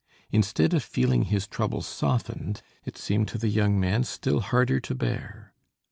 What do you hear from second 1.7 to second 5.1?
softened, it seemed to the young man still harder to